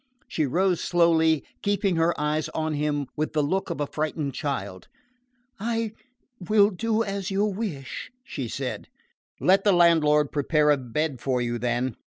She 0.27 0.47
rose 0.47 0.81
slowly, 0.83 1.43
keeping 1.61 1.95
her 1.97 2.19
eyes 2.19 2.49
on 2.55 2.73
him 2.73 3.05
with 3.15 3.33
the 3.33 3.43
look 3.43 3.69
of 3.69 3.79
a 3.79 3.85
frightened 3.85 4.33
child. 4.33 4.87
"I 5.59 5.91
will 6.39 6.71
do 6.71 7.03
as 7.03 7.29
you 7.29 7.45
wish," 7.45 8.09
she 8.23 8.47
said. 8.47 8.87
"Let 9.39 9.63
the 9.63 9.73
landlord 9.73 10.31
prepare 10.31 10.71
a 10.71 10.77
bed 10.77 11.19
for 11.21 11.39
you, 11.39 11.59
then. 11.59 11.97